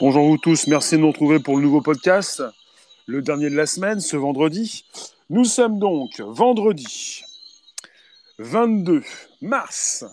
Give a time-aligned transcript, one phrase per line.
[0.00, 2.42] Bonjour vous tous, merci de nous retrouver pour le nouveau podcast,
[3.04, 4.86] le dernier de la semaine, ce vendredi.
[5.28, 7.22] Nous sommes donc vendredi
[8.38, 9.02] 22
[9.42, 10.06] mars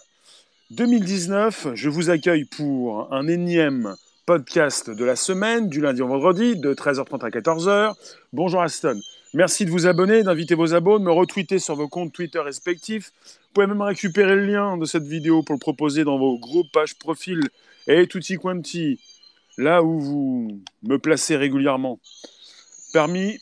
[0.72, 1.70] 2019.
[1.74, 3.96] Je vous accueille pour un énième
[4.26, 7.94] podcast de la semaine, du lundi au vendredi, de 13h30 à 14h.
[8.34, 9.00] Bonjour Aston.
[9.34, 13.14] Merci de vous abonner, d'inviter vos abonnés, de me retweeter sur vos comptes Twitter respectifs.
[13.24, 16.74] Vous pouvez même récupérer le lien de cette vidéo pour le proposer dans vos groupes,
[16.74, 17.48] pages, profils
[17.88, 19.00] et tutti quanti,
[19.58, 22.00] là où vous me placez régulièrement.
[22.94, 23.40] Parmi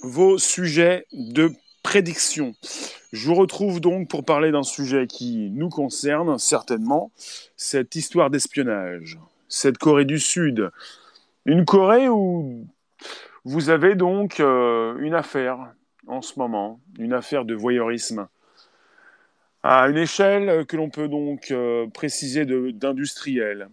[0.00, 1.50] vos sujets de
[1.82, 2.54] prédiction.
[3.12, 7.10] Je vous retrouve donc pour parler d'un sujet qui nous concerne certainement,
[7.56, 9.18] cette histoire d'espionnage
[9.48, 10.70] cette Corée du Sud.
[11.46, 12.66] Une Corée où
[13.44, 15.58] vous avez donc euh, une affaire
[16.06, 18.28] en ce moment, une affaire de voyeurisme,
[19.62, 23.68] à une échelle que l'on peut donc euh, préciser d'industriel.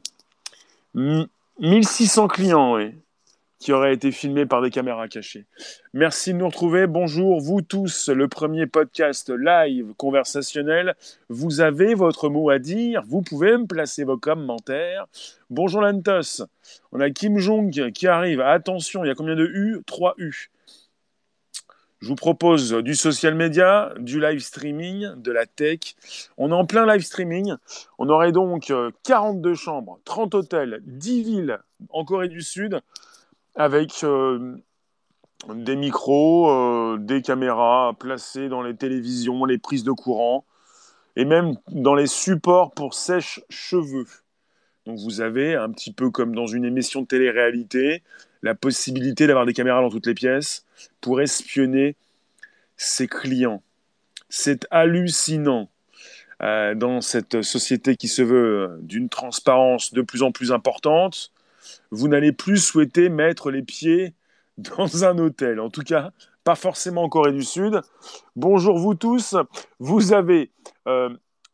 [1.60, 2.94] 1600 clients, oui
[3.60, 5.46] qui aurait été filmé par des caméras cachées.
[5.94, 6.88] Merci de nous retrouver.
[6.88, 10.94] Bonjour, vous tous, le premier podcast live conversationnel.
[11.30, 13.02] Vous avez votre mot à dire.
[13.08, 15.08] Vous pouvez me placer vos commentaires.
[15.50, 16.44] Bonjour Lantos.
[16.92, 18.42] On a Kim Jong qui arrive.
[18.42, 19.82] Attention, il y a combien de U?
[19.88, 20.52] 3 U.
[22.06, 25.96] Je vous propose du social media, du live streaming, de la tech.
[26.38, 27.56] On est en plein live streaming.
[27.98, 32.80] On aurait donc 42 chambres, 30 hôtels, 10 villes en Corée du Sud
[33.56, 34.56] avec euh,
[35.52, 40.46] des micros, euh, des caméras placées dans les télévisions, les prises de courant,
[41.16, 44.06] et même dans les supports pour sèche-cheveux.
[44.86, 48.04] Donc vous avez, un petit peu comme dans une émission de télé-réalité,
[48.44, 50.65] la possibilité d'avoir des caméras dans toutes les pièces
[51.02, 51.96] pour espionner
[52.78, 53.64] ses clients.
[54.30, 55.70] C'est hallucinant.
[56.44, 61.32] Euh, dans cette société qui se veut d'une transparence de plus en plus importante,
[61.92, 64.14] vous n'allez plus souhaiter mettre les pieds
[64.58, 65.60] dans un hôtel.
[65.60, 66.12] En tout cas,
[66.44, 67.82] pas forcément en Corée du Sud.
[68.36, 69.36] Bonjour vous tous.
[69.80, 70.52] Vous avez
[70.88, 71.10] euh,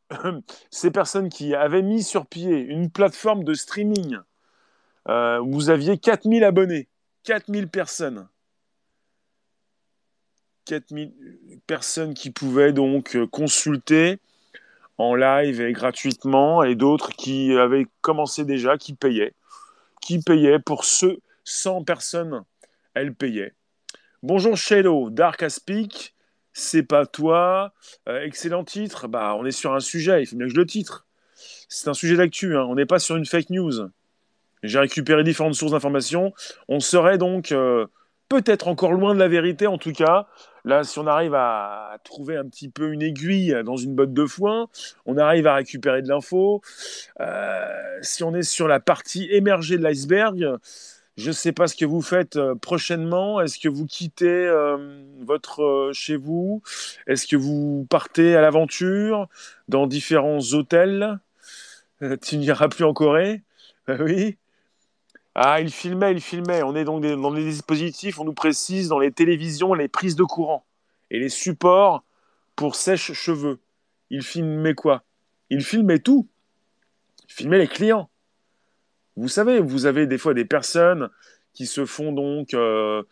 [0.70, 4.18] ces personnes qui avaient mis sur pied une plateforme de streaming.
[5.08, 6.88] Euh, vous aviez 4000 abonnés.
[7.24, 8.28] 4000 personnes.
[10.80, 11.12] 4000
[11.68, 14.20] personnes qui pouvaient donc consulter
[14.98, 19.34] en live et gratuitement, et d'autres qui avaient commencé déjà, qui payaient
[20.02, 22.44] qui payait pour ceux 100 personnes,
[22.94, 23.54] elle payait.
[24.24, 26.16] Bonjour Shello, Dark Aspic,
[26.54, 27.74] c'est pas toi.
[28.10, 29.08] Euh, excellent titre.
[29.08, 31.06] Bah, on est sur un sujet, il faut bien que je le titre.
[31.70, 32.66] C'est un sujet d'actu, hein.
[32.68, 33.90] on n'est pas sur une fake news.
[34.64, 36.34] J'ai récupéré différentes sources d'informations.
[36.68, 37.88] On serait donc euh,
[38.32, 40.26] peut-être encore loin de la vérité, en tout cas.
[40.64, 44.26] Là, si on arrive à trouver un petit peu une aiguille dans une botte de
[44.26, 44.70] foin,
[45.06, 46.62] on arrive à récupérer de l'info.
[47.20, 50.56] Euh, si on est sur la partie émergée de l'iceberg,
[51.18, 53.42] je ne sais pas ce que vous faites euh, prochainement.
[53.42, 54.78] Est-ce que vous quittez euh,
[55.20, 56.62] votre chez vous?
[57.08, 59.28] Est-ce que vous partez à l'aventure
[59.68, 61.20] dans différents hôtels?
[62.22, 63.44] Tu n'iras plus en Corée?
[63.90, 64.38] Oui.
[65.36, 66.64] Ah, il filmait, il filmait.
[66.64, 70.24] On est donc dans les dispositifs, on nous précise dans les télévisions les prises de
[70.24, 70.66] courant
[71.10, 72.04] et les supports
[72.56, 73.60] pour sèche-cheveux.
[74.10, 75.04] Il filmait quoi?
[75.50, 76.28] Il filmait tout.
[77.28, 78.10] Il filmait les clients.
[79.16, 81.10] Vous savez, vous avez des fois des personnes
[81.54, 83.04] qui se font donc euh,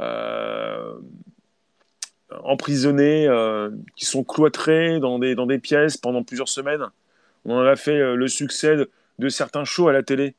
[0.00, 0.94] euh,
[2.44, 6.86] emprisonner, euh, qui sont cloîtrées dans des, dans des pièces pendant plusieurs semaines.
[7.44, 8.76] On en a fait le succès
[9.18, 10.34] de certains shows à la télé.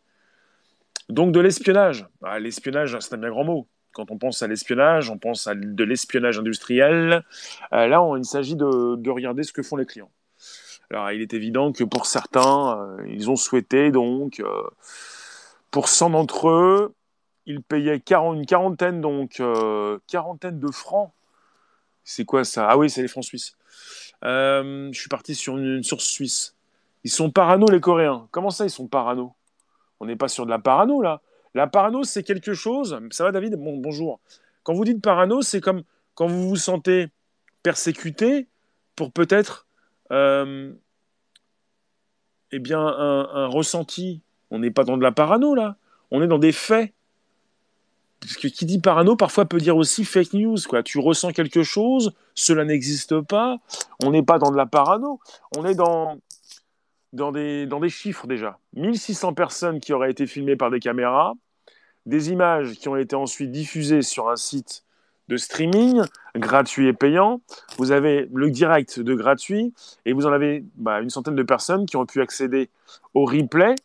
[1.10, 2.08] Donc de l'espionnage.
[2.24, 3.68] Ah, l'espionnage, c'est un bien grand mot.
[3.94, 7.24] Quand on pense à l'espionnage, on pense à de l'espionnage industriel.
[7.74, 10.10] Euh, là, il s'agit de, regarder ce que font les clients.
[10.90, 14.48] Alors, il est évident que pour certains, euh, ils ont souhaité donc, euh,
[15.70, 16.96] pour 100 d'entre eux,
[17.46, 19.42] ils payaient une quarantaine, donc
[20.08, 21.12] quarantaine de francs.
[22.04, 22.68] C'est quoi ça?
[22.70, 23.56] Ah oui, c'est les francs suisses.
[24.22, 26.56] je suis parti sur une source suisse.
[27.04, 28.28] Ils sont parano les Coréens.
[28.32, 29.36] Comment ça, ils sont parano?
[30.04, 31.22] On n'est pas sur de la parano là.
[31.56, 33.00] La parano, c'est quelque chose.
[33.12, 33.56] Ça va, David?
[33.56, 34.20] Bon, Bonjour.
[34.64, 35.84] Quand vous dites parano, c'est comme
[36.14, 37.08] quand vous vous sentez
[37.64, 38.48] persécuté
[38.96, 39.66] pour peut-être
[40.12, 40.74] euh,
[42.52, 44.22] eh bien, un, ressenti.
[44.52, 45.78] On n'est pas dans de la parano là.
[46.12, 46.94] On est dans des faits.
[48.20, 50.58] Parce que qui dit parano parfois peut dire aussi fake news.
[50.68, 50.84] Quoi.
[50.84, 53.58] Tu ressens quelque chose, cela n'existe pas.
[54.04, 55.20] On n'est pas dans de la parano.
[55.58, 56.20] On est dans,
[57.14, 58.60] dans des, chiffres déjà.
[58.74, 61.34] 1600 personnes qui auraient été filmées par des caméras,
[62.06, 64.84] des images qui ont été ensuite diffusées sur un site
[65.30, 66.02] de streaming
[66.36, 67.42] gratuit et payant.
[67.78, 69.74] Vous avez le direct de gratuit
[70.06, 72.70] et vous en avez bah, une centaine de personnes qui ont pu accéder
[73.14, 73.76] au replay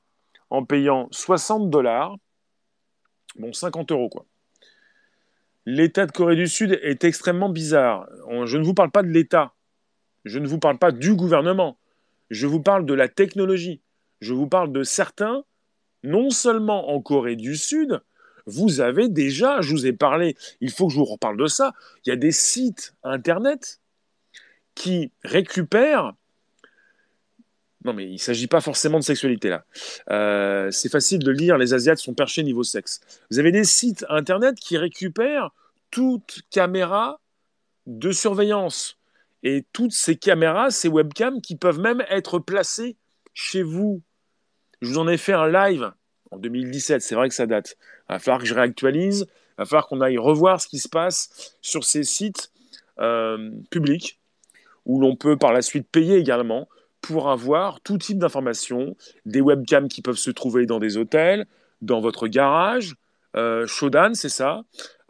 [0.50, 2.16] en payant 60 dollars
[3.38, 4.24] Bon, 50 euros, quoi.
[5.64, 8.08] L'État de Corée du Sud est extrêmement bizarre.
[8.46, 9.52] Je ne vous parle pas de l'État.
[10.24, 11.76] Je ne vous parle pas du gouvernement.
[12.30, 13.80] Je vous parle de la technologie.
[14.20, 15.44] Je vous parle de certains,
[16.02, 18.00] non seulement en Corée du Sud,
[18.46, 21.74] vous avez déjà, je vous ai parlé, il faut que je vous reparle de ça,
[22.04, 23.80] il y a des sites Internet
[24.74, 26.14] qui récupèrent
[27.84, 29.64] non, mais il ne s'agit pas forcément de sexualité là.
[30.10, 33.00] Euh, c'est facile de lire, les Asiates sont perchés niveau sexe.
[33.30, 35.52] Vous avez des sites internet qui récupèrent
[35.90, 37.20] toute caméra
[37.86, 38.97] de surveillance.
[39.42, 42.96] Et toutes ces caméras, ces webcams qui peuvent même être placées
[43.34, 44.02] chez vous.
[44.80, 45.92] Je vous en ai fait un live
[46.30, 47.76] en 2017, c'est vrai que ça date.
[48.08, 50.88] Il va falloir que je réactualise, il va falloir qu'on aille revoir ce qui se
[50.88, 52.52] passe sur ces sites
[52.98, 54.20] euh, publics,
[54.84, 56.68] où l'on peut par la suite payer également
[57.00, 61.46] pour avoir tout type d'informations, des webcams qui peuvent se trouver dans des hôtels,
[61.80, 62.96] dans votre garage,
[63.36, 64.62] euh, Shodan, c'est ça,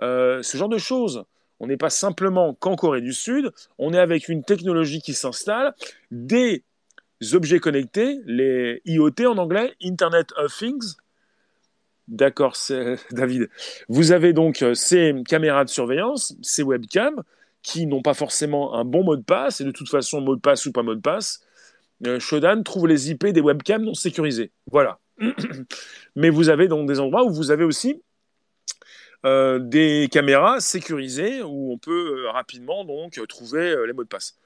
[0.02, 1.24] euh, ce genre de choses.
[1.60, 5.74] On n'est pas simplement qu'en Corée du Sud, on est avec une technologie qui s'installe,
[6.10, 6.64] des
[7.32, 10.94] objets connectés, les IoT en anglais, Internet of Things.
[12.06, 12.56] D'accord,
[13.10, 13.50] David.
[13.88, 17.22] Vous avez donc euh, ces caméras de surveillance, ces webcams,
[17.62, 20.40] qui n'ont pas forcément un bon mot de passe, et de toute façon, mot de
[20.40, 21.40] passe ou pas mot de passe,
[22.06, 24.52] euh, Shodan trouve les IP des webcams non sécurisés.
[24.70, 25.00] Voilà.
[26.16, 28.00] Mais vous avez donc des endroits où vous avez aussi
[29.26, 34.36] euh, des caméras sécurisées où on peut euh, rapidement donc trouver les mots de passe.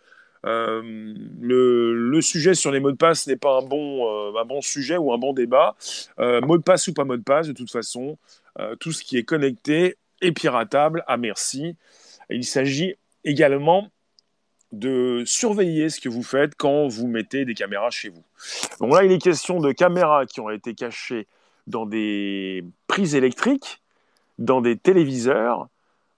[0.44, 5.12] le, sujet sur les mots de passe n'est pas un bon, un bon sujet ou
[5.12, 5.76] un bon débat.
[6.18, 8.18] mot de passe ou pas mot de passe, de toute façon,
[8.80, 11.76] tout ce qui est connecté est piratable à merci.
[12.30, 13.90] Il s'agit également
[14.72, 18.24] de surveiller ce que vous faites quand vous mettez des caméras chez vous.
[18.80, 21.26] Donc là, il est question de caméras qui ont été cachées
[21.66, 23.81] dans des prises électriques,
[24.38, 25.68] dans des téléviseurs,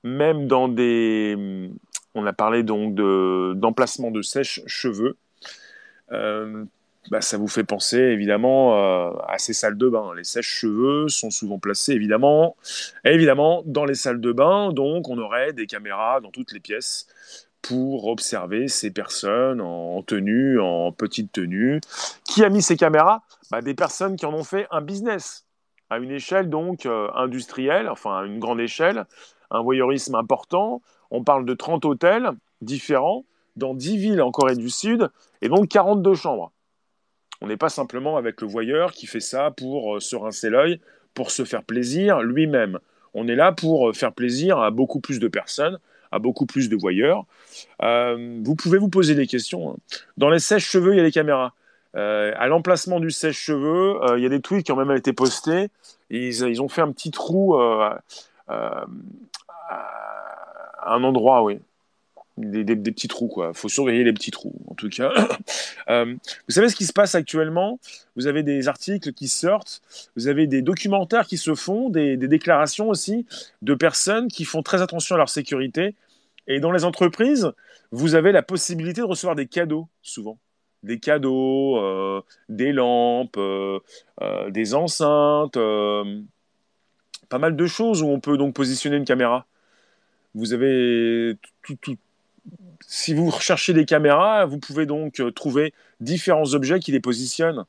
[0.02, 1.70] même dans des...
[2.14, 5.16] On a parlé donc d'emplacement de, sèche-cheveux.
[6.12, 6.64] Euh,
[7.11, 10.12] bah, ça vous fait penser évidemment euh, à ces salles de bain.
[10.16, 12.56] Les sèche-cheveux sont souvent placés évidemment,
[13.05, 17.06] évidemment dans les salles de bain, donc on aurait des caméras dans toutes les pièces
[17.61, 21.81] pour observer ces personnes en tenue, en petite tenue.
[22.25, 23.22] Qui a mis ces caméras?
[23.50, 25.46] Bah, Des personnes qui en ont fait un business,
[25.94, 29.05] à une échelle donc euh, industrielle, enfin à une grande échelle,
[29.50, 30.82] un voyeurisme important.
[31.11, 32.31] On parle de 30 hôtels
[32.61, 33.25] différents
[33.56, 35.08] dans 10 villes en Corée du Sud
[35.41, 36.52] et donc 42 chambres.
[37.41, 40.81] On n'est pas simplement avec le voyeur qui fait ça pour euh, se rincer l'œil,
[41.14, 42.81] pour se faire plaisir lui-même.
[43.12, 45.79] On est là pour euh, faire plaisir à beaucoup plus de personnes,
[46.11, 47.25] à beaucoup plus de voyeurs.
[47.81, 49.70] Vous pouvez vous poser des questions.
[49.70, 49.76] Hein.
[50.17, 51.55] Dans les sèches-cheveux, il y a des caméras.
[51.96, 55.12] Euh, à l'emplacement du sèche-cheveux, euh, il y a des tweets qui ont même été
[55.12, 55.69] postés.
[56.11, 58.00] Ils, ont fait un petit trou à
[60.87, 61.61] un endroit, oui.
[62.37, 63.52] Des, petits trous, quoi.
[63.55, 65.12] Il faut surveiller les petits trous, en tout cas.
[65.88, 66.19] vous
[66.49, 67.79] savez ce qui se passe actuellement?
[68.17, 69.82] Vous avez des articles qui sortent,
[70.17, 73.25] vous avez des documentaires qui se font, des, déclarations aussi
[73.62, 75.95] de personnes qui font très attention à leur sécurité
[76.49, 77.52] et dans les entreprises,
[77.92, 80.38] vous avez la possibilité de recevoir des cadeaux, souvent.
[80.85, 83.81] Des cadeaux, euh, des lampes, euh,
[84.21, 85.59] euh, des enceintes,
[87.31, 89.47] pas mal de choses où on peut donc positionner une caméra.
[90.35, 91.38] Vous avez
[92.87, 97.64] Si vous recherchez des caméras, vous pouvez donc trouver différents objets qui les positionnent.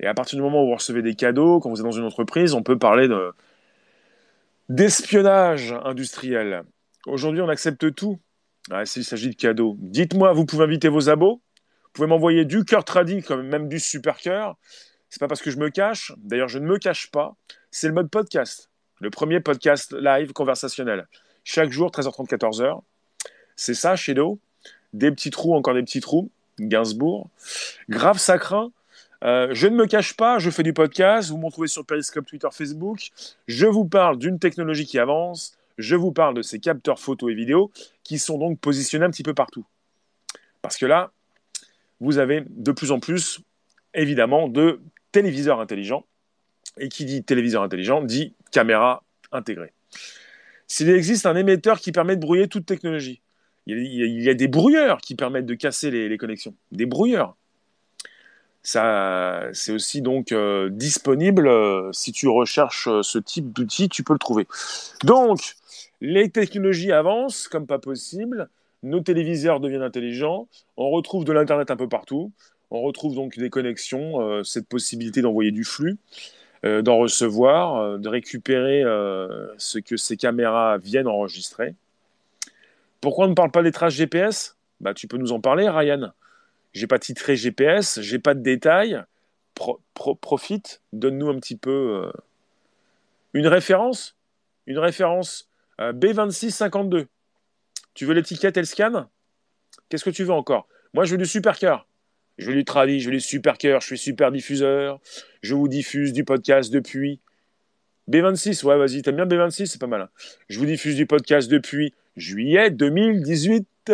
[0.00, 2.04] Et à partir du moment où vous recevez des cadeaux, quand vous êtes dans une
[2.04, 3.32] entreprise, on peut parler de
[4.68, 6.64] d'espionnage industriel.
[7.06, 8.18] Aujourd'hui, on accepte tout.
[8.70, 9.76] Ah, S'il s'agit de cadeaux.
[9.78, 11.40] Dites-moi, vous pouvez inviter vos abos?
[11.94, 14.56] Pouvez m'envoyer du cœur tradit, comme même du super cœur.
[15.08, 16.12] C'est pas parce que je me cache.
[16.18, 17.36] D'ailleurs, je ne me cache pas.
[17.70, 18.68] C'est le mode podcast.
[19.00, 21.08] Le premier podcast live conversationnel.
[21.44, 22.80] Chaque jour, 13h30, 14h.
[23.56, 24.38] C'est ça, Shadow.
[24.92, 26.30] Des petits trous, encore des petits trous.
[26.60, 27.30] Gainsbourg.
[27.88, 28.70] Grave sacrin.
[29.24, 31.30] Euh, je ne me cache pas, je fais du podcast.
[31.30, 33.08] Vous m'en trouvez sur Periscope, Twitter, Facebook.
[33.48, 37.34] Je vous parle d'une technologie qui avance je vous parle de ces capteurs photo et
[37.34, 37.70] vidéo
[38.02, 39.64] qui sont donc positionnés un petit peu partout.
[40.62, 41.12] Parce que là,
[42.00, 43.40] vous avez de plus en plus,
[43.94, 44.80] évidemment, de
[45.12, 46.04] téléviseurs intelligents.
[46.78, 49.72] Et qui dit téléviseur intelligent dit caméra intégrée.
[50.66, 53.20] S'il existe un émetteur qui permet de brouiller toute technologie,
[53.66, 56.54] il y a, des brouilleurs qui permettent de casser les, connexions.
[56.72, 57.36] Des brouilleurs.
[58.62, 61.48] Ça, c'est aussi donc euh, disponible.
[61.48, 64.46] Euh, si tu recherches euh, ce type d'outil, tu peux le trouver.
[65.02, 65.54] Donc,
[66.00, 68.48] les technologies avancent comme pas possible.
[68.84, 70.46] Nos téléviseurs deviennent intelligents.
[70.76, 72.32] On retrouve de l'Internet un peu partout.
[72.70, 75.96] On retrouve donc des connexions, euh, cette possibilité d'envoyer du flux.
[76.66, 78.82] euh, d'en recevoir, euh, de récupérer
[79.58, 81.74] ce que ces caméras viennent enregistrer.
[83.00, 86.12] Pourquoi on ne parle pas des traces GPS bah, Tu peux nous en parler, Ryan.
[86.74, 89.02] J'ai pas titré GPS, j'ai pas de détails.
[90.20, 92.10] profite, donne-nous un petit peu
[93.32, 94.16] une référence.
[94.66, 95.48] Une référence
[95.78, 97.06] B2652.
[97.94, 99.08] Tu veux l'étiquette et le scan
[99.88, 100.68] Qu'est-ce que tu veux encore?
[100.92, 101.86] Moi, je veux du super cœur.
[102.38, 105.00] Je veux du travis, je veux du super cœur, je suis super diffuseur.
[105.42, 107.20] Je vous diffuse du podcast depuis.
[108.10, 110.02] B26, ouais, vas-y, t'aimes bien B26, c'est pas mal.
[110.02, 110.08] Hein.
[110.48, 113.92] Je vous diffuse du podcast depuis juillet 2018.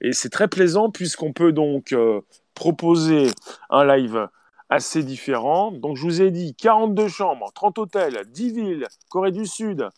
[0.00, 2.20] Et c'est très plaisant puisqu'on peut donc euh,
[2.54, 3.26] proposer
[3.70, 4.28] un live
[4.68, 5.70] assez différent.
[5.70, 9.88] Donc je vous ai dit 42 chambres, 30 hôtels, 10 villes, Corée du Sud.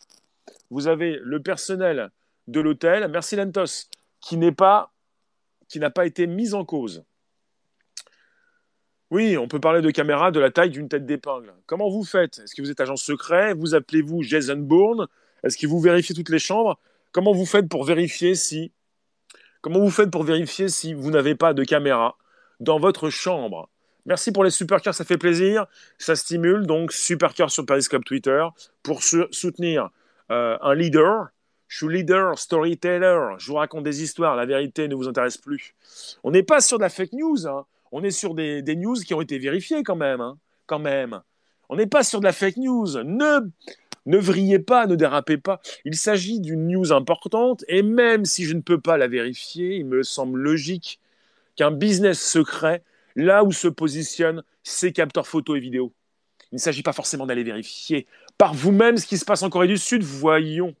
[0.69, 2.11] Vous avez le personnel
[2.49, 3.07] de l'hôtel.
[3.09, 3.89] Merci Lentos,
[4.21, 4.91] qui n'est pas
[5.67, 7.03] qui n'a pas été mise en cause.
[9.11, 11.53] Oui, on peut parler de caméra de la taille d'une tête d'épingle.
[11.67, 12.39] Comment vous faites?
[12.39, 13.53] Est-ce que vous êtes agent secret?
[13.53, 15.07] Vous appelez-vous Jason Bourne?
[15.43, 16.79] Est-ce que vous vérifiez toutes les chambres?
[17.11, 18.71] Comment vous faites pour vérifier si
[19.61, 22.17] Comment vous faites pour vérifier si vous n'avez pas de caméra
[22.59, 23.69] dans votre chambre?
[24.05, 25.65] Merci pour les super cœurs, ça fait plaisir,
[25.97, 26.65] ça stimule.
[26.65, 28.43] Donc super cœur sur Periscope Twitter
[28.83, 29.89] pour soutenir
[30.31, 31.27] euh, un leader
[31.69, 35.75] je suis leader, storyteller, je vous raconte des histoires, la vérité ne vous intéresse plus.
[36.23, 37.65] On n'est pas sur de la fake news, hein.
[37.91, 40.19] on est sur des, news qui ont été vérifiées quand même.
[40.19, 40.37] Hein.
[40.65, 41.21] quand même.
[41.69, 43.03] On n'est pas sur de la fake news.
[43.03, 43.41] Ne,
[44.07, 45.61] ne vrillez pas, ne dérapez pas.
[45.85, 49.85] Il s'agit d'une news importante et même si je ne peux pas la vérifier, il
[49.85, 50.99] me semble logique
[51.55, 52.81] qu'un business secret,
[53.15, 55.93] là où se positionnent ces capteurs photo et vidéo,
[56.51, 58.07] il ne s'agit pas forcément d'aller vérifier
[58.39, 60.01] par vous-même ce qui se passe en Corée du Sud.
[60.01, 60.73] Voyons.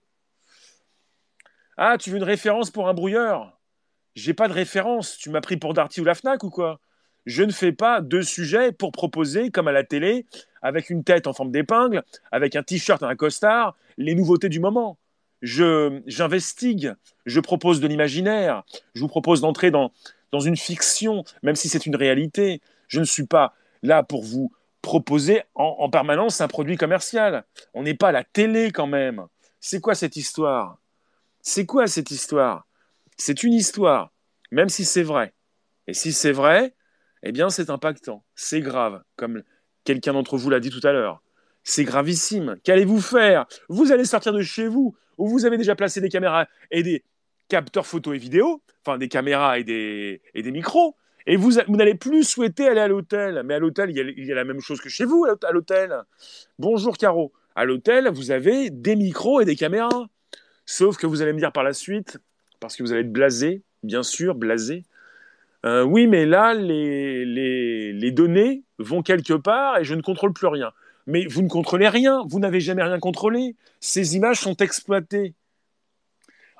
[1.81, 3.57] Ah, tu veux une référence pour un brouilleur?
[4.13, 5.17] J'ai pas de référence.
[5.17, 6.81] Tu m'as pris pour Darty ou la Fnac ou quoi?
[7.25, 10.25] Je ne fais pas de sujet pour proposer, comme à la télé,
[10.61, 14.97] avec une tête en forme d'épingle, avec un t-shirt un costard, les nouveautés du moment.
[15.41, 16.95] Je, j'investigue,
[17.25, 19.93] je propose de l'imaginaire, je vous propose d'entrer dans,
[20.33, 22.59] dans une fiction, même si c'est une réalité.
[22.89, 27.45] Je ne suis pas là pour vous proposer en, en permanence un produit commercial.
[27.73, 29.27] On n'est pas la télé quand même.
[29.61, 30.77] C'est quoi cette histoire?
[31.41, 32.67] C'est quoi cette histoire?
[33.17, 34.11] C'est une histoire,
[34.51, 35.33] même si c'est vrai.
[35.87, 36.75] Et si c'est vrai,
[37.23, 39.43] eh bien c'est impactant, c'est grave, comme
[39.83, 41.21] quelqu'un d'entre vous l'a dit tout à l'heure.
[41.63, 42.57] C'est gravissime.
[42.63, 43.45] Qu'allez-vous faire?
[43.67, 47.03] Vous allez sortir de chez vous, où vous avez déjà placé des caméras et des
[47.47, 51.75] capteurs photo et vidéo, enfin des caméras et des, et des micros, et vous, vous
[51.75, 53.43] n'allez plus souhaiter aller à l'hôtel.
[53.45, 55.95] Mais à l'hôtel, il, il, y a la même chose que chez vous, à l'hôtel.
[56.57, 57.33] Bonjour Caro.
[57.55, 60.07] À l'hôtel, vous avez des micros et des caméras.
[60.71, 62.19] Sauf que vous allez me dire par la suite,
[62.59, 64.83] parce que vous allez être blasé, bien sûr, blasé.
[65.65, 70.71] Euh, oui, mais là, les, données vont quelque part et je ne contrôle plus rien.
[71.07, 73.55] Mais vous ne contrôlez rien, vous n'avez jamais rien contrôlé.
[73.79, 75.33] Ces images sont exploitées.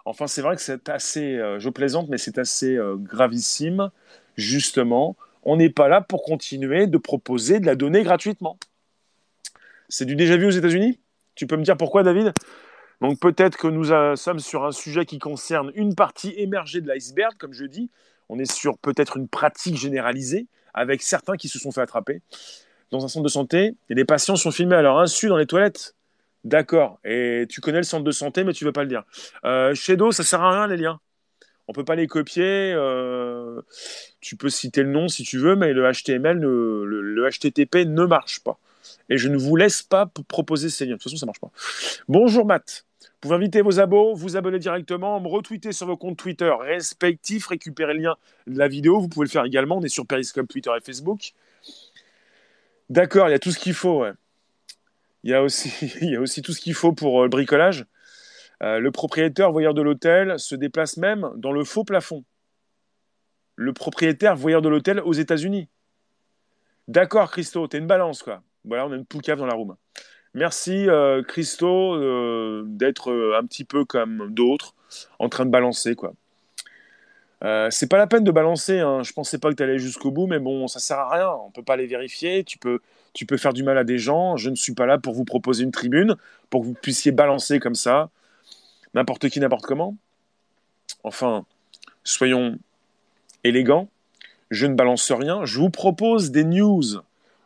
[0.05, 3.91] Enfin, c'est vrai que c'est assez, euh, je plaisante, mais c'est assez euh, gravissime.
[4.37, 8.57] Justement, on n'est pas là pour continuer de proposer de la donnée gratuitement.
[9.87, 10.97] C'est du déjà vu aux États-Unis?
[11.35, 12.33] Tu peux me dire pourquoi, David?
[13.01, 13.85] Donc peut-être que nous
[14.17, 17.89] sommes sur un sujet qui concerne une partie émergée de l'iceberg, comme je dis.
[18.27, 22.21] On est sur peut-être une pratique généralisée, avec certains qui se sont fait attraper.
[22.91, 25.45] Dans un centre de santé, et les patients sont filmés à leur insu dans les
[25.45, 25.95] toilettes.
[26.43, 26.99] D'accord.
[27.05, 29.03] Et tu connais le centre de santé, mais tu veux pas le dire.
[29.45, 30.99] Euh, Shadow, ça sert à rien les liens.
[31.67, 32.73] On peut pas les copier.
[32.75, 33.61] Euh,
[34.21, 38.39] tu peux citer le nom si tu veux, mais le HTML, le HTTP ne marche
[38.39, 38.57] pas.
[39.09, 40.93] Et je ne vous laisse pas proposer ces liens.
[40.93, 41.51] De toute façon, ça marche pas.
[42.07, 42.85] Bonjour Matt.
[43.21, 47.47] Vous pouvez inviter vos abos, vous abonner directement, me retweeter sur vos comptes Twitter respectifs,
[47.47, 48.15] récupérer le lien
[48.47, 49.01] de la vidéo.
[49.01, 49.79] Vous pouvez le faire également.
[49.79, 51.33] On est sur Periscope, Twitter et Facebook.
[52.89, 54.05] D'accord, il y a tout ce qu'il faut.
[55.23, 55.69] Il, y a aussi,
[56.01, 57.85] il y a aussi tout ce qu'il faut pour euh, le bricolage.
[58.63, 62.23] Euh, le propriétaire voyeur de l'hôtel se déplace même dans le faux plafond.
[63.57, 65.67] Le propriétaire voyeur de l'hôtel aux États-Unis.
[66.87, 68.43] D'accord, Christo, t'es une balance, quoi.
[68.63, 69.75] Voilà, on a une poucave dans la room.
[70.35, 74.75] Merci euh, Christo euh, d'être euh, un petit peu comme d'autres,
[75.17, 76.13] en train de balancer quoi.
[77.71, 78.79] c'est pas la peine de balancer.
[78.79, 79.01] Hein.
[79.01, 81.29] Je pensais pas que tu allais jusqu'au bout, mais bon, ça sert à rien.
[81.31, 82.43] On peut pas les vérifier.
[82.43, 82.79] Tu peux,
[83.13, 84.37] tu peux faire du mal à des gens.
[84.37, 86.15] Je ne suis pas là pour vous proposer une tribune,
[86.49, 88.09] pour que vous puissiez balancer comme ça,
[88.93, 89.95] n'importe qui, n'importe comment.
[91.03, 91.45] Enfin,
[92.03, 92.59] soyons
[93.43, 93.89] élégants.
[94.51, 95.45] Je ne balance rien.
[95.45, 97.01] Je vous propose des news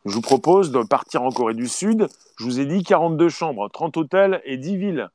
[0.06, 2.08] je vous propose de partir en Corée du Sud.
[2.38, 5.10] Je vous ai dit 42 chambres, 30 hôtels et 10 villes.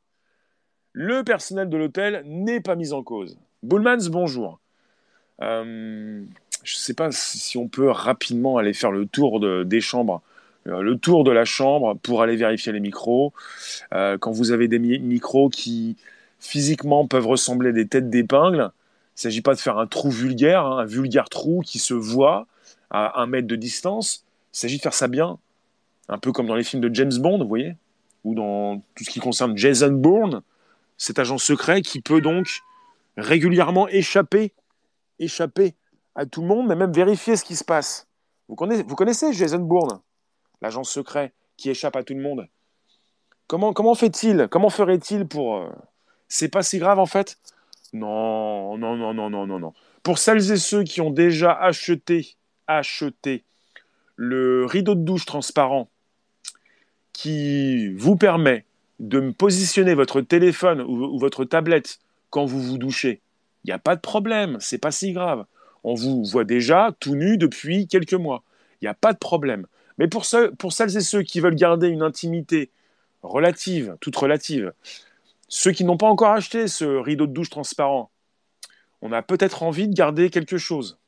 [0.92, 3.38] Le personnel de l'hôtel n'est pas mis en cause.
[3.62, 4.60] Bullmans, bonjour.
[5.42, 6.22] Euh,
[6.64, 10.22] je ne sais pas si on peut rapidement aller faire le tour des chambres
[10.64, 13.32] le tour de la chambre pour aller vérifier les micros.
[13.90, 15.96] quand vous avez des micros qui
[16.40, 18.70] physiquement peuvent ressembler à des têtes d'épingle,
[19.18, 21.94] il ne s'agit pas de faire un trou vulgaire, hein, un vulgaire trou qui se
[21.94, 22.46] voit
[22.90, 24.24] à un mètre de distance.
[24.58, 25.38] Il s'agit de faire ça bien,
[26.08, 27.76] un peu comme dans les films de James Bond, vous voyez,
[28.24, 30.42] ou dans tout ce qui concerne Jason Bourne,
[30.96, 32.62] cet agent secret qui peut donc
[33.16, 34.52] régulièrement échapper,
[36.16, 38.08] à tout le monde, mais même vérifier ce qui se passe.
[38.48, 40.00] Vous connaissez, Jason Bourne,
[40.60, 42.48] l'agent secret qui échappe à tout le monde?
[43.46, 45.58] Comment, comment fait-il Comment ferait-il pour...
[45.58, 45.68] Euh,
[46.26, 47.38] c'est pas si grave en fait?
[47.92, 49.72] Non, non, non, non, non, non, non.
[50.02, 52.34] Pour celles et ceux qui ont déjà acheté,
[52.66, 53.44] acheté
[54.18, 55.88] le rideau de douche transparent
[57.12, 58.64] qui vous permet
[58.98, 63.20] de positionner votre téléphone ou, votre tablette quand vous vous douchez,
[63.62, 65.46] il n'y a pas de problème, c'est pas si grave.
[65.84, 68.42] On vous voit déjà tout nu depuis quelques mois.
[68.80, 69.66] Il n'y a pas de problème.
[69.98, 72.70] Mais pour, celles et ceux qui veulent garder une intimité
[73.22, 74.72] relative, toute relative,
[75.46, 78.10] ceux qui n'ont pas encore acheté ce rideau de douche transparent,
[79.00, 80.98] on a peut-être envie de garder quelque chose.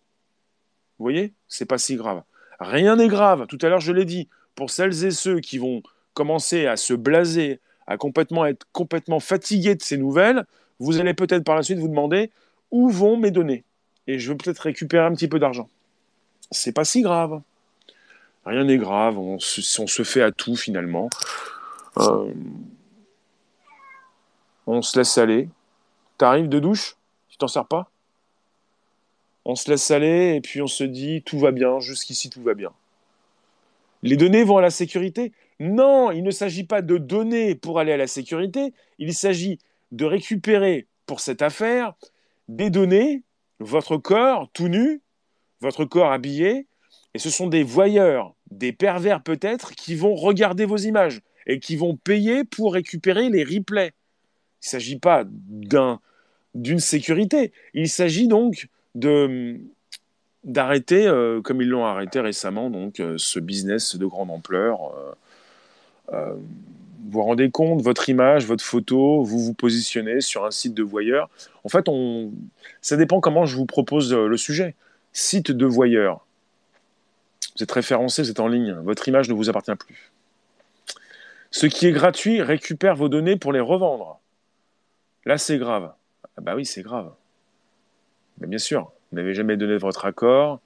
[0.99, 2.23] Vous voyez C'est pas si grave.
[2.61, 3.47] Rien n'est grave.
[3.47, 4.29] Tout à l'heure, je l'ai dit.
[4.55, 5.83] Pour celles et ceux qui vont
[6.15, 10.45] commencer à se blaser, à complètement être complètement fatigué de ces nouvelles,
[10.79, 12.31] vous allez peut-être par la suite vous demander
[12.71, 13.65] où vont mes données?
[14.07, 15.69] Et je veux peut-être récupérer un petit peu d'argent.
[16.51, 17.41] C'est pas si grave.
[18.45, 21.09] Rien n'est grave, on se, on se, fait à tout finalement.
[21.99, 22.33] Euh,
[24.67, 25.49] on se laisse aller.
[26.17, 26.97] T'arrives de douche,
[27.29, 27.91] tu t'en sers pas?
[29.45, 32.55] On se laisse aller et puis on se dit tout va bien, jusqu'ici tout va
[32.55, 32.73] bien.
[34.03, 35.33] Les données vont à la sécurité?
[35.59, 39.59] Non, il ne s'agit pas de donner pour aller à la sécurité, il s'agit
[39.93, 41.95] de récupérer pour cette affaire
[42.49, 43.23] des données,
[43.59, 45.03] votre corps tout nu,
[45.61, 46.67] votre corps habillé,
[47.13, 51.77] et ce sont des voyeurs, des pervers peut-être, qui vont regarder vos images et qui
[51.77, 53.93] vont payer pour récupérer les replays.
[54.63, 55.25] Il ne s'agit pas
[56.55, 59.61] d'une sécurité, il s'agit donc de,
[60.45, 64.95] d'arrêter, euh, comme ils l'ont arrêté récemment, donc euh, ce business de grande ampleur.
[66.13, 70.75] Euh, vous vous rendez compte, votre image, votre photo, vous vous positionnez sur un site
[70.75, 71.29] de voyeur.
[71.65, 72.33] En fait, on...
[72.83, 74.75] ça dépend comment je vous propose le sujet.
[75.13, 76.25] Site de voyeur.
[77.57, 78.75] Vous êtes référencé, vous êtes en ligne.
[78.85, 80.13] Votre image ne vous appartient plus.
[81.51, 84.21] Ce qui est gratuit récupère vos données pour les revendre.
[85.25, 85.93] Là, c'est grave.
[86.37, 87.13] Ah bah oui, c'est grave.
[88.41, 90.61] Mais bien sûr, vous n'avez jamais donné votre accord,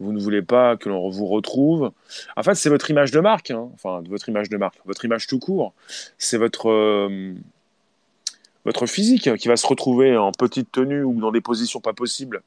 [0.00, 1.92] vous ne voulez pas que l'on vous retrouve.
[2.36, 3.68] En fait, c'est votre image de marque, hein.
[3.74, 5.72] enfin, votre image de marque, votre image tout court.
[6.18, 7.32] C'est votre, euh,
[8.64, 12.42] votre physique qui va se retrouver en petite tenue ou dans des positions pas possibles.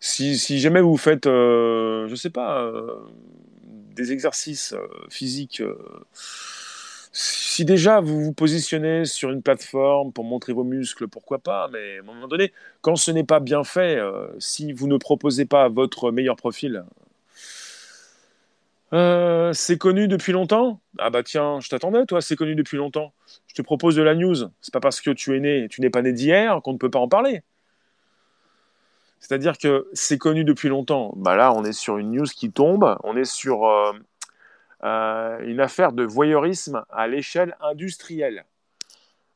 [0.00, 2.96] Si, jamais vous faites, euh, je ne sais pas, euh,
[3.96, 4.74] des exercices
[5.08, 5.62] physiques
[7.16, 11.98] si déjà vous vous positionnez sur une plateforme pour montrer vos muscles, pourquoi pas, mais
[11.98, 15.44] à un moment donné, quand ce n'est pas bien fait, euh, si vous ne proposez
[15.44, 16.84] pas votre meilleur profil,
[18.92, 20.80] euh, c'est connu depuis longtemps?
[20.98, 23.12] Ah bah tiens, je t'attendais, toi, c'est connu depuis longtemps.
[23.46, 24.36] Je te propose de la news.
[24.60, 26.90] C'est pas parce que tu es né, tu n'es pas né d'hier qu'on ne peut
[26.90, 27.42] pas en parler.
[29.20, 31.14] C'est-à-dire que c'est connu depuis longtemps.
[31.16, 33.92] Bah là, on est sur une news qui tombe, on est sur euh,
[34.84, 38.44] une affaire de voyeurisme à l'échelle industrielle.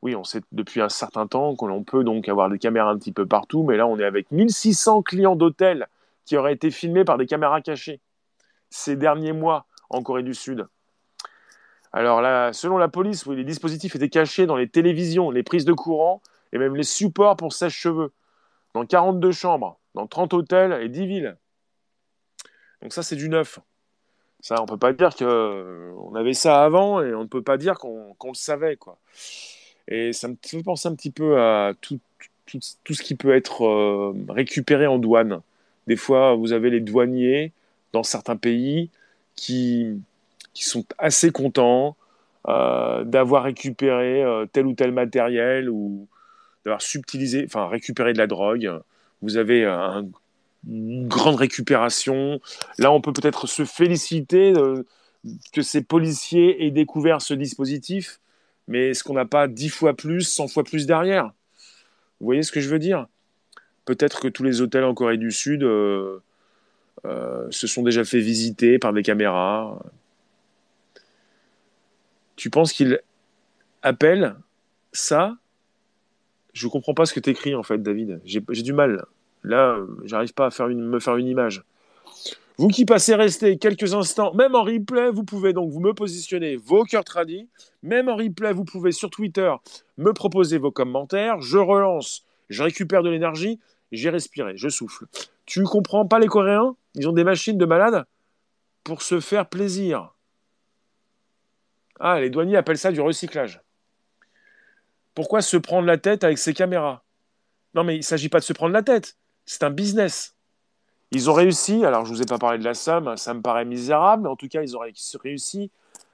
[0.03, 3.13] Oui, on sait depuis un certain temps qu'on peut donc avoir des caméras un petit
[3.13, 5.89] peu partout, mais là on est avec 1600 clients d'hôtels
[6.25, 8.01] qui auraient été filmés par des caméras cachées
[8.71, 10.67] ces derniers mois en Corée du Sud.
[11.93, 15.65] Alors là, selon la police, oui, les dispositifs étaient cachés dans les télévisions, les prises
[15.65, 16.21] de courant
[16.53, 18.13] et même les supports pour sèche-cheveux,
[18.75, 21.37] dans 42 chambres, dans 30 hôtels et 10 villes.
[22.83, 23.59] Donc ça, c'est du neuf.
[24.41, 27.57] Ça, on peut pas dire qu'on euh, avait ça avant et on ne peut pas
[27.57, 28.99] dire qu'on le savait, quoi.
[29.89, 31.99] Et ça me fait penser un petit peu à tout,
[32.47, 35.41] tout, tout ce qui peut être euh, récupéré en douane.
[35.87, 37.53] Des fois, vous avez les douaniers
[37.93, 38.91] dans certains pays
[39.35, 40.01] qui,
[40.53, 41.97] qui sont assez contents
[42.49, 46.07] euh, d'avoir récupéré tel ou tel matériel ou
[46.65, 48.73] d'avoir subtilisé, enfin récupéré de la drogue.
[49.23, 50.07] Vous avez un
[50.67, 52.41] une grande récupération.
[52.79, 54.53] Là, on peut peut-être se féliciter
[55.53, 58.21] que ces policiers aient découvert ce dispositif,
[58.67, 61.33] mais est-ce qu'on n'a pas dix fois plus, cent fois plus derrière?
[62.21, 63.07] Vous voyez ce que je veux dire?
[63.85, 66.19] Peut-être que tous les hôtels en Corée du Sud euh,
[67.07, 69.83] euh, se sont déjà fait visiter par des caméras.
[72.37, 73.01] Tu penses qu'ils
[73.83, 74.37] appellent
[74.93, 75.37] ça?
[76.53, 78.21] Je ne comprends pas ce que tu écris en fait, David.
[78.25, 79.07] J'ai du mal.
[79.45, 81.65] Là, j'arrive pas à me faire une image.
[82.59, 86.57] Vous qui passez rester quelques instants, même en replay, vous pouvez donc vous me positionner
[86.57, 87.49] vos cœurs tradis.
[87.85, 89.53] Même en replay, vous pouvez sur Twitter
[89.97, 91.41] me proposer vos commentaires.
[91.41, 93.61] Je relance, je récupère de l'énergie,
[93.93, 95.07] j'ai respiré, je souffle.
[95.47, 96.75] Tu comprends pas les Coréens?
[96.97, 98.05] Ils ont des machines de malades
[98.83, 100.13] pour se faire plaisir.
[102.01, 103.61] Ah, les douaniers appellent ça du recyclage.
[105.15, 107.05] Pourquoi se prendre la tête avec ces caméras?
[107.75, 109.17] Non, mais il ne s'agit pas de se prendre la tête.
[109.49, 110.35] C'est un business.
[111.11, 113.41] Ils ont réussi, alors je ne vous ai pas parlé de la somme, ça me
[113.41, 114.81] paraît misérable, mais en tout cas, ils ont
[115.23, 115.71] réussi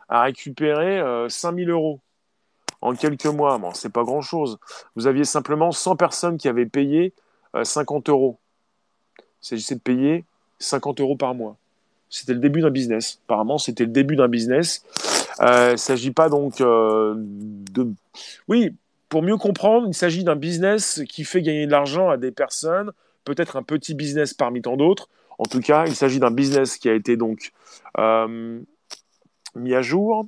[0.09, 2.01] à récupérer 5000 euh, euros
[2.81, 3.59] en quelques mois.
[3.59, 4.59] Bon, c'est pas grand-chose.
[4.95, 7.13] Vous aviez simplement 100 personnes qui avaient payé
[7.61, 8.39] 50 euh, euros.
[9.19, 10.25] Il s'agissait de payer
[10.61, 11.57] 50 euros par mois.
[12.11, 13.19] C'était le début d'un business.
[13.27, 14.85] Apparemment, c'était le début d'un business.
[15.41, 17.93] Euh, il ne s'agit pas donc de...
[18.47, 18.77] Oui,
[19.09, 22.93] pour mieux comprendre, il s'agit d'un business qui fait gagner de l'argent à des personnes,
[23.25, 25.09] peut-être un petit business parmi tant d'autres.
[25.39, 27.53] En tout cas, il s'agit d'un business qui a été donc
[27.99, 28.61] euh,
[29.55, 30.27] mis à jour.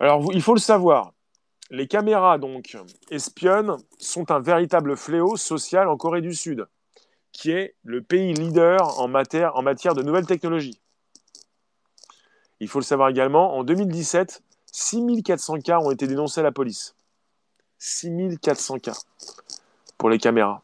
[0.00, 1.12] Alors, il faut le savoir,
[1.70, 2.76] les caméras donc
[3.10, 6.66] espionnes sont un véritable fléau social en Corée du Sud,
[7.32, 10.80] qui est le pays leader en matière, en matière de nouvelles technologies.
[12.60, 16.94] Il faut le savoir également, en 2017, 6400 cas ont été dénoncés à la police.
[17.78, 18.96] 6400 cas
[19.98, 20.62] pour les caméras.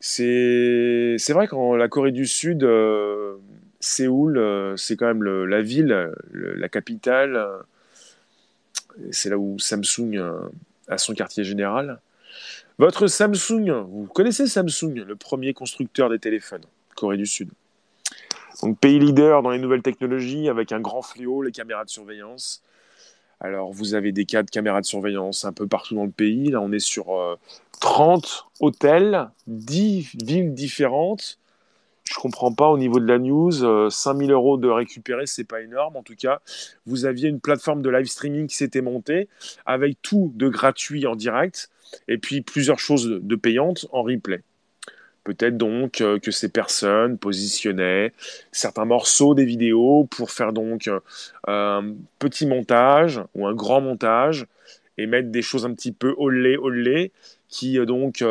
[0.00, 3.36] C'est vrai qu'en la Corée du Sud, euh,
[3.80, 7.36] Séoul, euh, c'est quand même la ville, la capitale.
[7.36, 7.58] Euh,
[9.10, 10.18] c'est là où Samsung
[10.88, 12.00] a son quartier général.
[12.78, 16.64] Votre Samsung, vous connaissez Samsung, le premier constructeur des téléphones,
[16.96, 17.50] Corée du Sud.
[18.62, 22.62] Donc pays leader dans les nouvelles technologies avec un grand fléau, les caméras de surveillance.
[23.40, 26.50] Alors, vous avez des cas de caméras de surveillance un peu partout dans le pays.
[26.50, 27.38] Là, on est sur
[27.80, 31.38] 30 euh, hôtels, 10 villes différentes.
[32.04, 33.90] Je ne comprends pas au niveau de la news.
[33.90, 35.96] 5000 euh, euros de récupérer, c'est pas énorme.
[35.96, 36.40] En tout cas,
[36.86, 39.28] vous aviez une plateforme de live streaming qui s'était montée
[39.66, 41.70] avec tout de gratuit en direct
[42.08, 44.42] et puis plusieurs choses de payantes en replay.
[45.28, 48.14] Peut-être donc euh, que ces personnes positionnaient
[48.50, 51.00] certains morceaux des vidéos pour faire donc euh,
[51.46, 54.46] un petit montage ou un grand montage
[54.96, 57.12] et mettre des choses un petit peu olé olé
[57.50, 58.24] qui euh, donc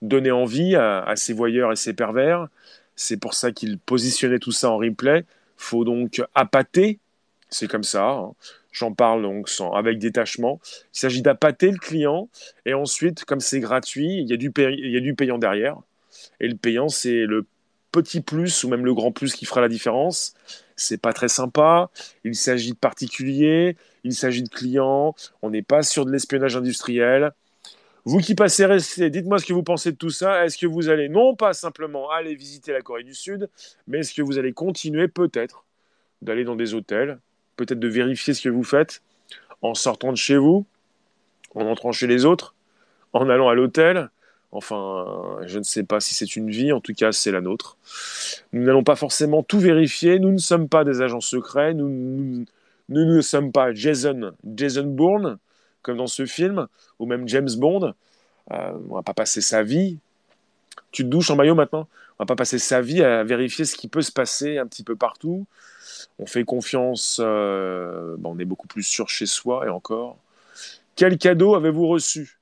[0.00, 2.48] donnaient envie à, ces voyeurs et ces pervers.
[2.94, 5.26] C'est pour ça qu'ils positionnaient tout ça en replay.
[5.58, 6.98] Faut donc appâter,
[7.50, 8.08] c'est comme ça.
[8.08, 8.32] Hein.
[8.72, 10.60] J'en parle donc sans, avec détachement.
[10.94, 12.30] Il s'agit d'appâter le client
[12.64, 15.76] et ensuite, comme c'est gratuit, il y, il y a du payant derrière.
[16.40, 17.46] Et le payant, c'est le
[17.92, 20.34] petit plus ou même le grand plus qui fera la différence.
[20.76, 21.90] C'est pas très sympa.
[22.24, 25.14] Il s'agit de particuliers, il s'agit de clients.
[25.42, 27.32] On n'est pas sur de l'espionnage industriel.
[28.04, 30.44] Vous qui passez rester, dites-moi ce que vous pensez de tout ça.
[30.44, 33.48] Est-ce que vous allez non pas simplement aller visiter la Corée du Sud,
[33.88, 35.64] mais est-ce que vous allez continuer peut-être
[36.22, 37.18] d'aller dans des hôtels,
[37.56, 39.02] peut-être de vérifier ce que vous faites
[39.60, 40.66] en sortant de chez vous,
[41.56, 42.54] en entrant chez les autres,
[43.12, 44.10] en allant à l'hôtel,
[44.52, 47.76] Enfin, je ne sais pas si c'est une vie, en tout cas c'est la nôtre.
[48.52, 52.46] Nous n'allons pas forcément tout vérifier, nous ne sommes pas des agents secrets, nous,
[52.88, 55.38] ne sommes pas Jason, Jason Bourne,
[55.82, 57.94] comme dans ce film, ou même James Bond.
[58.52, 59.98] Euh, on va pas passer sa vie.
[60.92, 63.76] Tu te douches en maillot maintenant On va pas passer sa vie à vérifier ce
[63.76, 65.46] qui peut se passer un petit peu partout.
[66.18, 70.18] On fait confiance, euh, on est beaucoup plus sûr chez soi et encore.
[70.94, 72.35] Quel cadeau avez-vous reçu?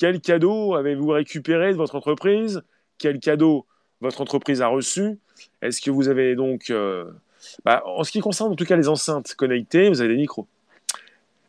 [0.00, 2.62] Quel cadeau avez-vous récupéré de votre entreprise?
[2.96, 3.66] Quel cadeau
[4.00, 5.18] votre entreprise a reçu?
[5.60, 6.70] Est-ce que vous avez donc...
[6.70, 7.04] Euh,
[7.66, 10.46] bah, en ce qui concerne en tout cas les enceintes connectées, vous avez des micros.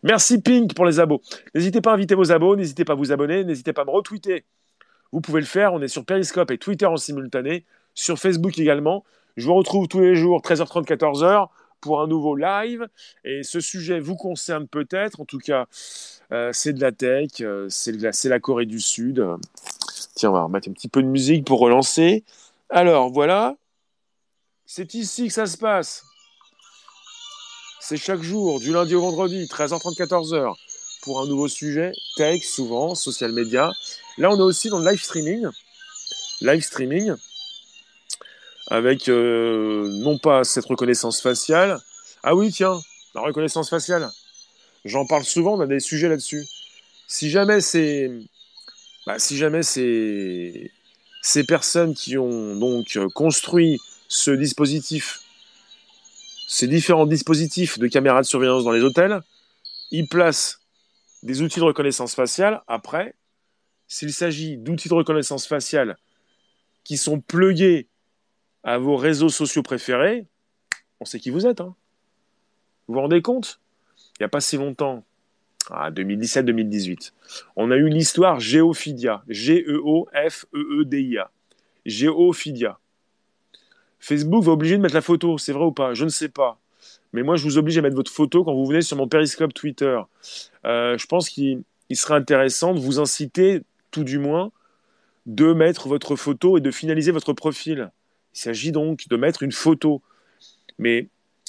[0.03, 1.21] Merci Pink pour les abos.
[1.55, 3.91] N'hésitez pas à inviter vos abos, n'hésitez pas à vous abonner, n'hésitez pas à me
[3.91, 4.43] retweeter.
[5.13, 9.05] Vous pouvez le faire, on est sur Periscope et Twitter en simultané, sur Facebook également.
[9.37, 11.47] Je vous retrouve tous les jours, 13h30, 14h,
[11.81, 12.87] pour un nouveau live.
[13.25, 15.67] Et ce sujet vous concerne peut-être, en tout cas,
[16.31, 17.91] euh, c'est de la tech, euh, c'est
[18.23, 19.25] la, Corée du Sud.
[20.15, 22.23] Tiens, on va remettre un petit peu de musique pour relancer.
[22.69, 23.55] Alors, voilà.
[24.65, 26.05] C'est ici que ça se passe.
[27.81, 30.53] C'est chaque jour, du lundi au vendredi, 13h30, 14h,
[31.01, 33.71] pour un nouveau sujet, tech, souvent, social media.
[34.17, 35.47] Là, on est aussi dans le live streaming.
[36.39, 37.15] Live streaming,
[38.71, 41.77] avec euh, non pas cette reconnaissance faciale.
[42.23, 42.79] Ah oui, tiens,
[43.13, 44.09] la reconnaissance faciale.
[44.85, 46.45] J'en parle souvent, on a des sujets là-dessus.
[47.05, 48.09] Si jamais c'est,
[49.05, 50.71] bah, si jamais ces
[51.49, 55.19] personnes qui ont donc construit ce dispositif,
[56.47, 59.19] ces différents dispositifs de caméras de surveillance dans les hôtels,
[59.91, 60.61] ils placent
[61.23, 62.61] des outils de reconnaissance faciale.
[62.67, 63.15] Après,
[63.89, 65.97] s'il s'agit d'outils de reconnaissance faciale
[66.85, 67.89] qui sont plugués
[68.63, 70.27] à vos réseaux sociaux préférés,
[70.99, 71.61] on sait qui vous êtes.
[71.61, 71.75] Hein.
[72.87, 73.59] Vous vous rendez compte?
[74.19, 75.03] Il n'y a pas si longtemps,
[75.69, 77.13] ah, 2017-2018,
[77.55, 80.11] on a eu l'histoire Geofidia, G-E-O-F-E-E-D-I-A.
[81.85, 82.79] Geofidia.
[83.99, 85.93] Facebook va obliger de mettre la photo, c'est vrai ou pas?
[85.93, 86.59] Je ne sais pas.
[87.13, 89.53] Mais moi, je vous oblige à mettre votre photo quand vous venez sur mon périscope
[89.53, 89.99] Twitter.
[90.65, 94.51] Euh, je pense qu'il serait intéressant de vous inciter, tout du moins,
[95.25, 97.91] de mettre votre photo et de finaliser votre profil.
[98.33, 100.01] Il s'agit donc de mettre une photo.
[100.77, 101.07] Mais,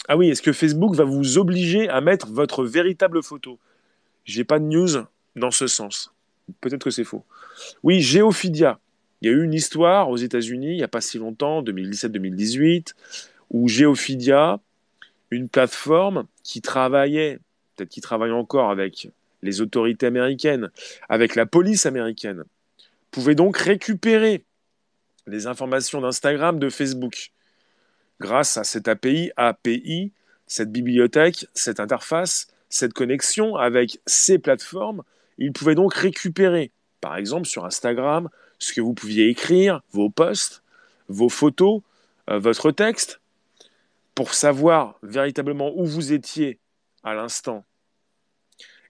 [0.08, 3.58] ah oui, est-ce que Facebook va vous obliger à mettre votre véritable photo?
[4.24, 5.04] J'ai pas de news
[5.36, 6.12] dans ce sens.
[6.60, 7.24] Peut-être que c'est faux.
[7.82, 8.78] Oui, Geofidia.
[9.20, 12.94] Il y a eu une histoire aux États-Unis, il n'y a pas si longtemps, 2017-2018,
[13.50, 14.58] où Geofidia,
[15.30, 17.38] une plateforme qui travaillait,
[17.76, 19.08] peut-être qui travaille encore avec
[19.42, 20.70] les autorités américaines,
[21.08, 22.44] avec la police américaine,
[23.12, 24.44] pouvait donc récupérer
[25.26, 27.32] les informations d'Instagram, de Facebook,
[28.20, 30.12] grâce à cette API,
[30.46, 35.02] cette bibliothèque, cette interface, cette connexion avec ces plateformes,
[35.38, 40.62] il pouvait donc récupérer, par exemple sur Instagram, ce que vous pouviez écrire, vos posts,
[41.08, 41.82] vos photos,
[42.30, 43.20] euh, votre texte,
[44.14, 46.58] pour savoir véritablement où vous étiez
[47.02, 47.64] à l'instant.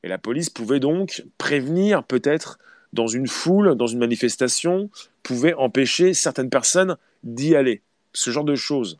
[0.02, 2.58] Et la police pouvait donc prévenir peut-être
[2.92, 4.90] dans une foule, dans une manifestation,
[5.22, 7.82] pouvait empêcher certaines personnes d'y aller.
[8.12, 8.98] Ce genre de choses.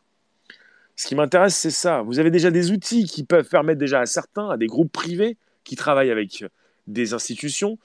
[0.95, 2.01] Ce qui m'intéresse, c'est ça.
[2.01, 5.37] Vous avez déjà des outils qui peuvent permettre déjà à certains, à des groupes privés
[5.63, 6.45] qui travaillent avec
[6.87, 7.77] des institutions,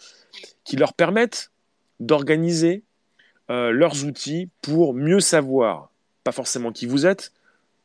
[0.64, 1.50] qui leur permettent
[2.00, 2.82] d'organiser
[3.50, 5.90] euh, leurs outils pour mieux savoir,
[6.24, 7.32] pas forcément qui vous êtes,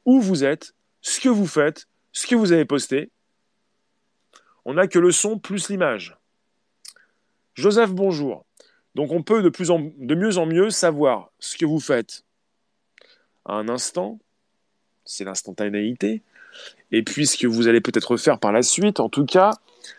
[0.05, 3.09] où vous êtes, ce que vous faites, ce que vous avez posté.
[4.65, 6.17] On n'a que le son plus l'image.
[7.55, 8.45] Joseph, bonjour.
[8.95, 12.23] Donc on peut de, mieux en mieux savoir ce que vous faites
[13.45, 14.19] à un instant,
[15.05, 16.23] c'est l'instantanéité,
[16.91, 18.99] et puis ce que vous allez peut-être faire par la suite.
[18.99, 19.51] En tout cas,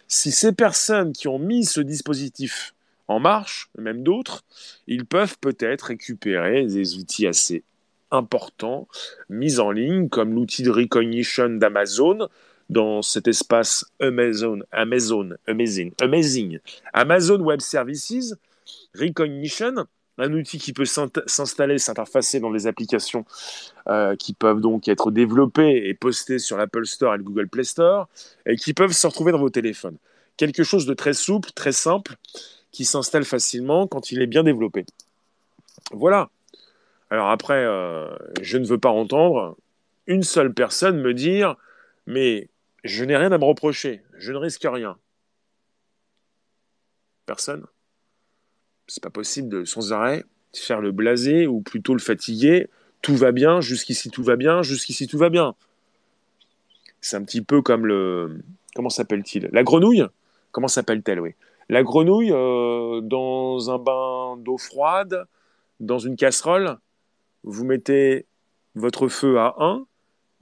[0.08, 2.74] si ces personnes qui ont mis ce dispositif
[3.06, 4.42] en marche, même d'autres,
[4.88, 7.62] ils peuvent peut-être récupérer des outils assez
[8.10, 8.88] importants
[9.28, 12.28] mis en ligne, comme l'outil de recognition d'Amazon
[12.70, 16.58] dans cet espace Amazon, Amazon, Amazing, Amazing,
[16.92, 18.34] Amazon Web Services,
[18.98, 19.86] Recognition,
[20.18, 23.24] un outil qui peut s'installer, s'interfacer dans les applications
[23.88, 27.64] euh, qui peuvent donc être développées et postées sur l'Apple Store et le Google Play
[27.64, 28.08] Store,
[28.46, 29.96] et qui peuvent se retrouver dans vos téléphones.
[30.36, 32.14] Quelque chose de très souple, très simple,
[32.70, 34.84] qui s'installe facilement quand il est bien développé.
[35.92, 36.30] Voilà.
[37.10, 38.08] Alors après, euh,
[38.40, 39.56] je ne veux pas entendre
[40.06, 41.56] une seule personne me dire
[42.06, 42.48] mais
[42.84, 44.98] je n'ai rien à me reprocher, je ne risque rien.
[47.26, 47.66] Personne.
[48.86, 52.68] C'est pas possible de sans arrêt faire le blasé ou plutôt le fatigué.
[53.02, 55.54] Tout va bien, jusqu'ici tout va bien, jusqu'ici tout va bien.
[57.00, 58.40] C'est un petit peu comme le.
[58.74, 59.48] Comment s'appelle-t-il?
[59.52, 60.04] La grenouille?
[60.52, 61.34] Comment s'appelle-t-elle, oui
[61.68, 65.26] la grenouille euh, dans un bain d'eau froide,
[65.80, 66.78] dans une casserole,
[67.42, 68.26] vous mettez
[68.74, 69.86] votre feu à 1,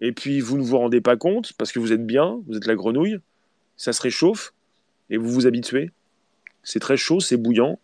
[0.03, 2.67] et puis vous ne vous rendez pas compte, parce que vous êtes bien, vous êtes
[2.67, 3.21] la grenouille,
[3.77, 4.53] ça se réchauffe,
[5.11, 5.91] et vous vous habituez.
[6.65, 7.79] C'est très chaud, c'est bouillant,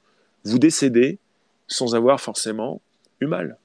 [0.45, 1.19] vous décédez
[1.69, 2.83] sans avoir forcément
[3.21, 3.57] eu mal.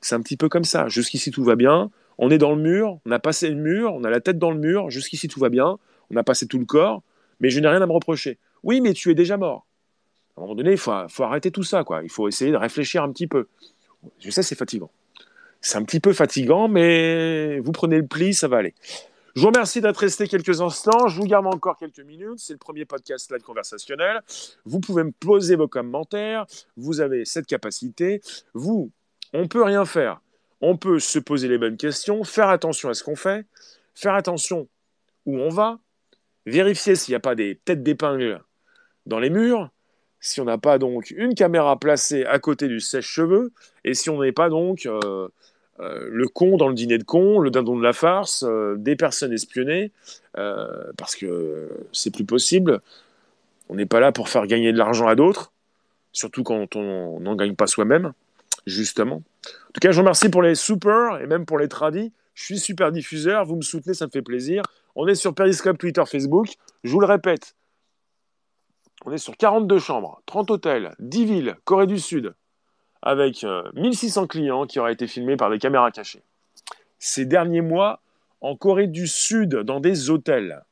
[0.00, 0.88] C'est un petit peu comme ça.
[0.88, 4.04] Jusqu'ici tout va bien, on est dans le mur, on a passé le mur, on
[4.04, 5.76] a la tête dans le mur, jusqu'ici tout va bien,
[6.10, 7.02] on a passé tout le corps,
[7.40, 8.38] mais je n'ai rien à me reprocher.
[8.62, 9.66] Oui, mais tu es déjà mort.
[10.36, 11.82] À un moment donné, il faut, arrêter tout ça.
[11.82, 12.04] Quoi.
[12.04, 13.48] Il faut essayer de réfléchir un petit peu.
[14.20, 14.90] Je sais, c'est fatigant.
[15.66, 18.72] C'est un petit peu fatigant, mais vous prenez le pli, ça va aller.
[19.34, 21.08] Je vous remercie d'être resté quelques instants.
[21.08, 22.38] Je vous garde encore quelques minutes.
[22.38, 24.20] C'est le premier podcast live conversationnel.
[24.64, 26.46] Vous pouvez me poser vos commentaires.
[26.76, 28.20] Vous avez cette capacité.
[28.54, 28.92] Vous,
[29.32, 30.20] on ne peut rien faire.
[30.60, 33.44] On peut se poser les bonnes questions, faire attention à ce qu'on fait,
[33.92, 34.68] faire attention
[35.26, 35.80] où on va,
[36.46, 38.40] vérifier s'il n'y a pas des têtes d'épingle
[39.04, 39.70] dans les murs,
[40.20, 43.52] si on n'a pas donc une caméra placée à côté du sèche-cheveux,
[43.84, 45.28] et si on n'est pas donc euh,
[45.80, 48.96] euh, le con dans le dîner de con, le dindon de la farce, euh, des
[48.96, 49.92] personnes espionnées,
[50.96, 52.80] parce que c'est plus possible.
[53.70, 55.50] On n'est pas là pour faire gagner de l'argent à d'autres,
[56.12, 58.12] surtout quand on n'en gagne pas soi-même,
[58.66, 59.16] justement.
[59.16, 62.12] En tout cas, je vous remercie pour les super et même pour les tradis.
[62.34, 64.62] Je suis super diffuseur, vous me soutenez, ça me fait plaisir.
[64.94, 66.48] On est sur Periscope, Twitter, Facebook.
[66.84, 67.54] Je vous le répète,
[69.04, 72.34] on est sur 42 chambres, 30 hôtels, 10 villes, Corée du Sud,
[73.06, 76.22] avec 1600 euh, clients qui auraient été filmés par des caméras cachées.
[76.98, 78.00] Ces derniers mois,
[78.40, 80.64] en Corée du Sud, dans des hôtels.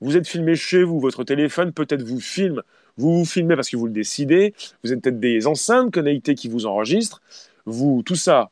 [0.00, 2.62] Vous êtes filmé chez vous, votre téléphone peut-être vous filme,
[2.96, 6.48] vous vous filmez parce que vous le décidez, vous êtes peut-être des enceintes connectées qui
[6.48, 7.22] vous enregistrent,
[7.64, 8.50] vous, tout ça,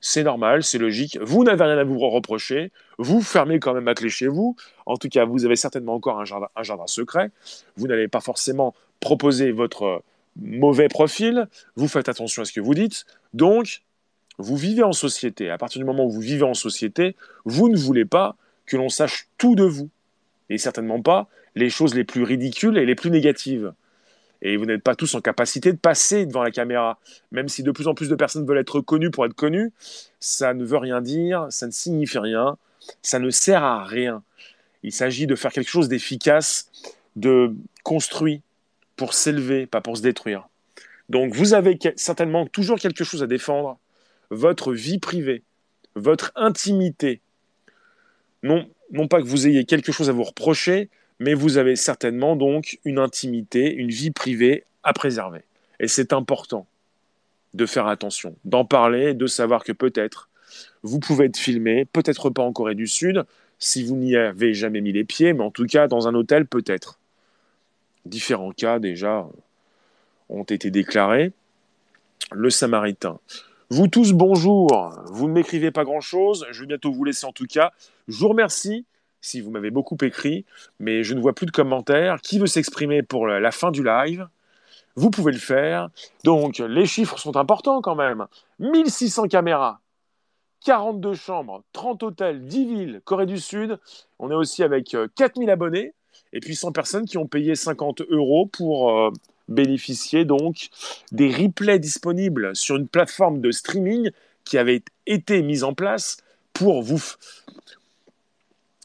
[0.00, 1.18] c'est normal, c'est logique.
[1.20, 2.70] Vous n'avez rien à vous reprocher.
[2.98, 4.54] Vous fermez quand même à clé chez vous.
[4.86, 7.32] En tout cas, vous avez certainement encore un jardin, un jardin secret.
[7.76, 10.02] Vous n'allez pas forcément proposer votre
[10.36, 11.48] mauvais profil.
[11.76, 13.04] Vous faites attention à ce que vous dites.
[13.34, 13.82] Donc,
[14.38, 15.50] vous vivez en société.
[15.50, 18.88] À partir du moment où vous vivez en société, vous ne voulez pas que l'on
[18.88, 19.90] sache tout de vous.
[20.50, 23.72] Et certainement pas les choses les plus ridicules et les plus négatives
[24.42, 26.98] et vous n'êtes pas tous en capacité de passer devant la caméra.
[27.30, 29.72] Même si de plus en plus de personnes veulent être connues pour être connues,
[30.18, 32.58] ça ne veut rien dire, ça ne signifie rien,
[33.02, 34.22] ça ne sert à rien.
[34.82, 36.70] Il s'agit de faire quelque chose d'efficace,
[37.14, 38.42] de construit
[38.96, 40.48] pour s'élever, pas pour se détruire.
[41.08, 43.78] Donc vous avez certainement toujours quelque chose à défendre,
[44.30, 45.42] votre vie privée,
[45.94, 47.20] votre intimité.
[48.42, 52.34] Non, non pas que vous ayez quelque chose à vous reprocher, mais vous avez certainement
[52.36, 55.42] donc une intimité, une vie privée à préserver.
[55.80, 56.66] Et c'est important
[57.54, 60.28] de faire attention, d'en parler, de savoir que peut-être
[60.82, 63.24] vous pouvez être filmé, peut-être pas en Corée du Sud,
[63.58, 66.46] si vous n'y avez jamais mis les pieds, mais en tout cas dans un hôtel
[66.46, 66.98] peut-être.
[68.04, 69.26] Différents cas déjà
[70.28, 71.32] ont été déclarés.
[72.32, 73.18] Le Samaritain.
[73.70, 74.68] Vous tous, bonjour.
[75.06, 76.46] Vous ne m'écrivez pas grand-chose.
[76.50, 77.72] Je vais bientôt vous laisser en tout cas.
[78.08, 78.86] Je vous remercie
[79.20, 80.44] si vous m'avez beaucoup écrit,
[80.80, 82.20] mais je ne vois plus de commentaires.
[82.20, 84.28] Qui veut s'exprimer pour la fin du live?
[84.94, 85.88] Vous pouvez le faire.
[86.24, 88.26] Donc, les chiffres sont importants quand même.
[88.58, 89.80] 1600 caméras,
[90.64, 93.78] 42 chambres, 30 hôtels, 10 villes, Corée du Sud.
[94.18, 95.94] On est aussi avec 4000 euh, abonnés
[96.32, 99.10] et puis 100 personnes qui ont payé 50 euros pour euh,
[99.48, 100.68] bénéficier donc
[101.10, 104.10] des replays disponibles sur une plateforme de streaming
[104.44, 106.18] qui avait été mise en place
[106.52, 107.02] pour vous,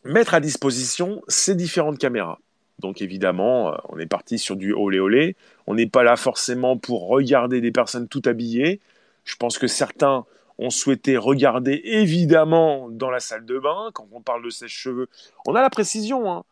[0.04, 2.40] mettre à disposition ces différentes caméras.
[2.80, 5.36] Donc évidemment, euh, on est parti sur du olé olé.
[5.66, 8.80] On n'est pas là forcément pour regarder des personnes tout habillées.
[9.26, 10.26] Je pense que certains
[10.60, 13.90] ont souhaité regarder évidemment dans la salle de bain.
[13.94, 15.10] Quand on parle de sèche-cheveux,
[15.46, 16.32] on a la précision.
[16.32, 16.44] Hein.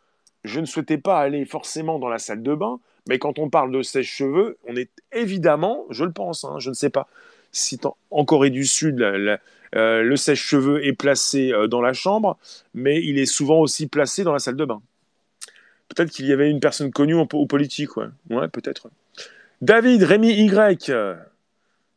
[0.46, 3.72] Je ne souhaitais pas aller forcément dans la salle de bain, mais quand on parle
[3.72, 7.08] de sèche-cheveux, on est évidemment, je le pense, hein, je ne sais pas
[7.52, 7.80] si
[8.12, 9.38] en Corée du Sud, euh,
[9.74, 12.38] le sèche-cheveux est placé euh, dans la chambre,
[12.74, 14.82] mais il est souvent aussi placé dans la salle de bain.
[15.88, 18.08] Peut-être qu'il y avait une personne connue au, politique, ouais.
[18.30, 18.90] Ouais, peut-être.
[19.62, 20.92] David, Rémi Y.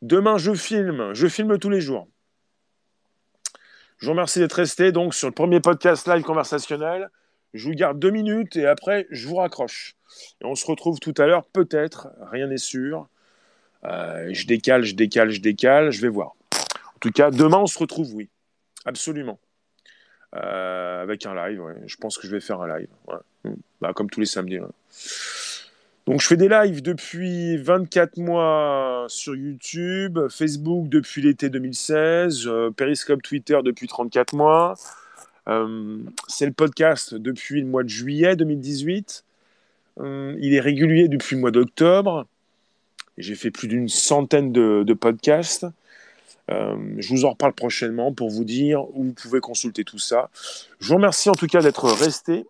[0.03, 1.13] Demain, je filme.
[1.15, 2.07] Je filme tous les jours.
[3.99, 7.11] Je vous remercie d'être resté donc sur le premier podcast live conversationnel.
[7.55, 9.97] Je vous garde deux minutes et après, je vous raccroche.
[10.43, 13.09] Et on se retrouve tout à l'heure, peut-être, rien n'est sûr.
[13.85, 16.35] Euh, je décale, je décale, je décale, je vais voir.
[16.53, 18.29] En tout cas, demain, on se retrouve, oui.
[18.85, 19.39] Absolument.
[20.35, 22.89] Euh, avec un live, je pense que je vais faire un live.
[23.81, 24.59] Bah, comme tous les samedis.
[26.07, 32.71] Donc, je fais des lives depuis 24 mois sur YouTube, Facebook depuis l'été 2016, euh,
[32.71, 34.75] Periscope Twitter depuis 34 mois.
[35.49, 39.25] Euh, c'est le podcast depuis le mois de juillet 2018.
[40.01, 42.27] il est régulier depuis le mois d'octobre.
[43.17, 45.67] J'ai fait plus d'une centaine de podcasts.
[46.51, 50.31] Euh, je vous en reparle prochainement pour vous dire où vous pouvez consulter tout ça.
[50.81, 52.47] Je vous remercie en tout cas d'être resté.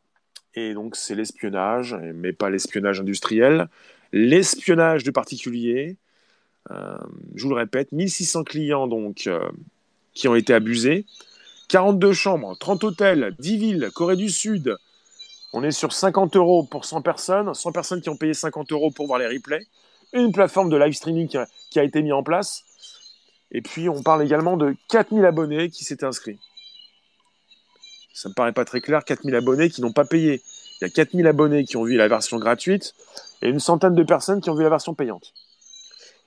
[0.54, 3.68] Et donc c'est l'espionnage, mais pas l'espionnage industriel,
[4.12, 5.96] l'espionnage de particuliers.
[6.70, 6.96] Euh,
[7.34, 9.40] je vous le répète, 1600 clients donc euh,
[10.14, 11.06] qui ont été abusés,
[11.68, 14.76] 42 chambres, 30 hôtels, 10 villes, Corée du Sud.
[15.52, 18.90] On est sur 50 euros pour 100 personnes, 100 personnes qui ont payé 50 euros
[18.90, 19.66] pour voir les replays,
[20.12, 21.28] une plateforme de live streaming
[21.70, 22.64] qui a été mise en place
[23.50, 26.38] et puis, on parle également de 4000 abonnés qui s'étaient inscrits.
[28.12, 30.42] Ça me paraît pas très clair, 4000 abonnés qui n'ont pas payé.
[30.80, 32.94] Il y a 4000 abonnés qui ont vu la version gratuite
[33.42, 35.32] et une centaine de personnes qui ont vu la version payante.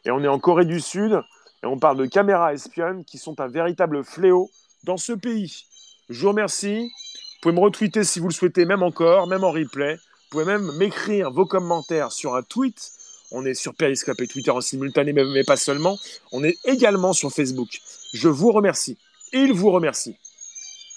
[0.05, 1.21] Et on est en Corée du Sud
[1.63, 4.49] et on parle de caméras espionnes qui sont un véritable fléau
[4.83, 5.65] dans ce pays.
[6.09, 6.83] Je vous remercie.
[6.83, 9.95] Vous pouvez me retweeter si vous le souhaitez, même encore, même en replay.
[9.95, 12.91] Vous pouvez même m'écrire vos commentaires sur un tweet
[13.31, 15.97] on est sur Periscope et Twitter en simultané, mais, pas seulement.
[16.33, 17.79] On est également sur Facebook.
[18.13, 18.97] Je vous remercie.
[19.31, 20.17] Il vous remercie.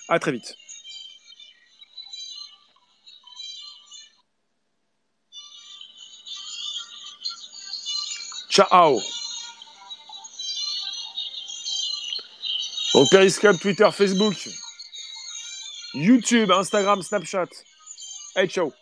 [0.09, 0.57] À très vite.
[8.51, 9.01] Ciao.
[12.95, 14.37] Donc Periscope, Twitter, Facebook,
[15.95, 17.49] YouTube, Instagram, Snapchat.
[18.37, 18.73] Hey, ciao.